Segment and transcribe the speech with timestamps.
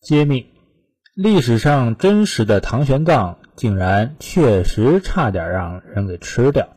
[0.00, 0.46] 揭秘：
[1.14, 6.70] 历史上真实的唐玄奘，竟然确实差点让人给吃掉。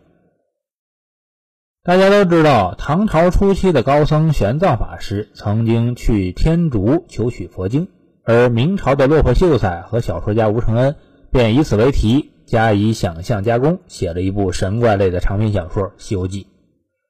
[1.83, 7.87] 大家都知道，唐朝初期的高僧玄奘法师曾经去天竺求取佛经，
[8.25, 10.97] 而明朝的落魄秀才和小说家吴承恩
[11.31, 16.43] 便以此为题，加以想象加工，写了一部神怪类的长篇小说《西游记》。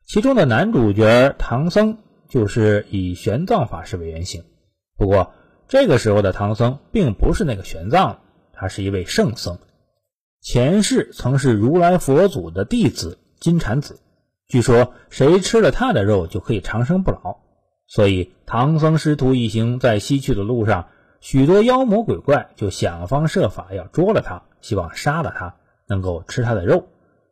[0.05, 1.98] 其中的男主角唐僧
[2.30, 4.43] 就是以玄奘法师为原型。
[4.95, 5.34] 不过，
[5.68, 8.17] 这个时候的唐僧并不是那个玄奘，
[8.54, 9.58] 他是一位圣僧，
[10.41, 13.99] 前世曾是如来佛祖的弟子金蝉子。
[14.48, 17.38] 据说谁吃了他的肉就可以长生不老，
[17.88, 20.90] 所以唐僧师徒一行在西去的路上，
[21.21, 25.55] 许多妖魔鬼怪就想方设法要捉了他，希望杀了他，
[25.88, 26.88] 能够吃他的肉，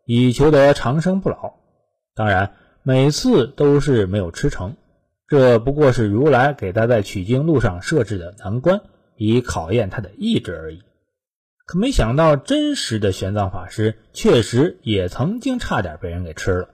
[0.06, 1.56] 以求得长生不老。
[2.16, 4.76] 当然，每次都是没有吃成，
[5.32, 8.82] 这不过是如来给他在取经路上设置的难关，
[9.16, 10.82] 以考验他的意志而已。
[11.66, 16.68] 可没想到，真实的玄奘法师确实也曾经差点被人给吃了。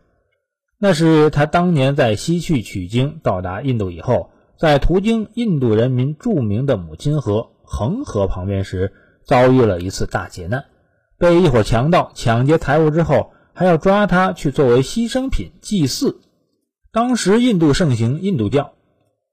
[0.79, 8.91] 那是他当年在西去取经，到达印度以后，在途经印度人民著名的母亲河恒河旁边时，
[9.23, 10.65] 遭遇了一次大劫难，
[11.19, 16.21] 被一伙强盗抢劫财物之后，还要抓他去作为牺牲品祭祀。
[16.91, 18.73] 当时印度盛行印度教，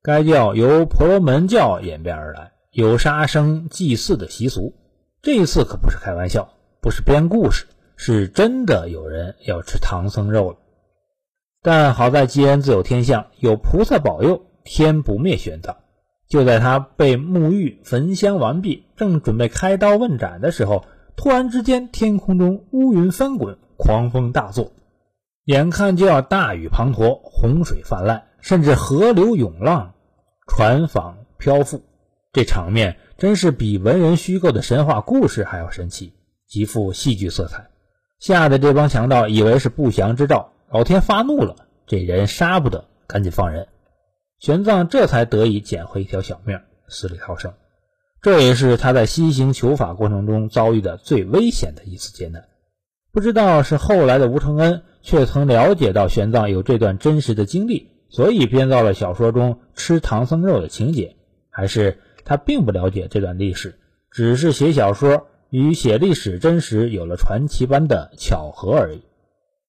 [0.02, 4.74] 该教由婆罗门教演变而来，有杀生祭祀的习俗。
[5.22, 6.48] 这一次可不是开玩笑，
[6.82, 7.66] 不是编故事，
[7.96, 10.56] 是真的有人要吃唐僧肉了。
[11.62, 15.76] 但好在吉恩自有天相，有菩萨保佑，天不灭玄奘。
[16.28, 20.84] 就在他被沐浴焚香完毕，正准备开刀问斩的时候，
[21.16, 24.72] 突然之间，天空中乌云翻滚，狂风大作，
[25.44, 29.92] 眼看就要大雨滂沱，洪水泛滥，甚至河流涌浪，
[30.46, 31.82] 船舫漂覆。
[32.32, 36.14] 这场面真是比文人虚构的神话故事还要神奇，
[36.48, 37.68] 极富戏剧色彩。
[38.18, 40.50] 吓得这帮强盗以为是不祥之兆。
[40.70, 41.54] 老天发怒了，
[41.86, 43.68] 这人杀不得，赶紧放人。
[44.38, 46.58] 玄奘这才得以捡回一条小命，
[46.88, 47.52] 死里逃生。
[48.22, 52.42] 这也是他在西行求法过程中遭遇的最危险的一次劫难。
[53.14, 61.14] 不知道是后来的吴承恩却曾了解到玄奘有这段真实的经历，所以编造了小说中吃唐僧肉的情节，
[61.48, 63.78] 还是他并不了解这段历史，
[64.10, 69.04] 只是写小说与写历史真实有了传奇般的巧合而已。